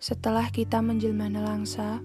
[0.00, 2.00] Setelah kita menjelma nelangsa,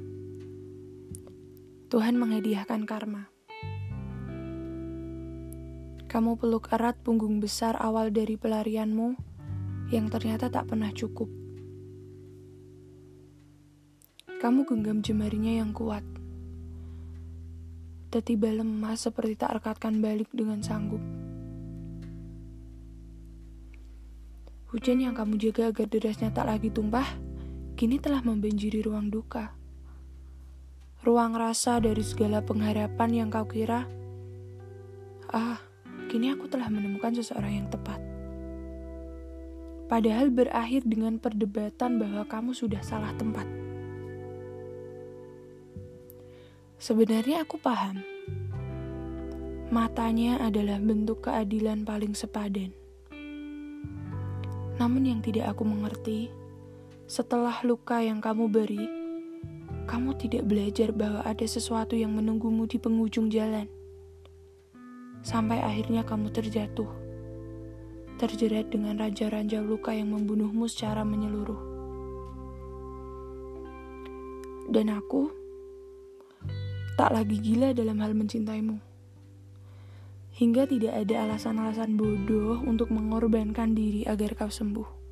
[1.88, 3.32] Tuhan menghadiahkan karma.
[6.04, 9.16] Kamu peluk erat punggung besar awal dari pelarianmu
[9.96, 11.32] yang ternyata tak pernah cukup.
[14.44, 16.04] Kamu genggam jemarinya yang kuat.
[18.12, 21.04] Tiba lemah seperti tak rekatkan balik dengan sanggup.
[24.76, 27.08] Hujan yang kamu jaga agar derasnya tak lagi tumpah,
[27.76, 29.52] kini telah membanjiri ruang duka.
[31.04, 33.84] Ruang rasa dari segala pengharapan yang kau kira,
[35.30, 35.60] ah,
[36.08, 38.00] kini aku telah menemukan seseorang yang tepat.
[39.86, 43.46] Padahal berakhir dengan perdebatan bahwa kamu sudah salah tempat.
[46.80, 48.02] Sebenarnya aku paham.
[49.70, 52.72] Matanya adalah bentuk keadilan paling sepadan.
[54.80, 56.45] Namun yang tidak aku mengerti,
[57.06, 58.86] setelah luka yang kamu beri,
[59.86, 63.70] kamu tidak belajar bahwa ada sesuatu yang menunggumu di penghujung jalan.
[65.22, 66.90] Sampai akhirnya kamu terjatuh,
[68.18, 71.62] terjerat dengan raja-raja luka yang membunuhmu secara menyeluruh.
[74.66, 75.30] Dan aku
[76.98, 78.82] tak lagi gila dalam hal mencintaimu.
[80.42, 85.05] Hingga tidak ada alasan-alasan bodoh untuk mengorbankan diri agar kau sembuh.